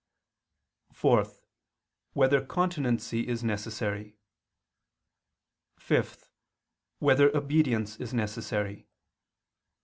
[0.93, 1.27] (4)
[2.13, 4.17] Whether continency is necessary?
[5.77, 6.27] (5)
[6.97, 8.87] Whether obedience is necessary?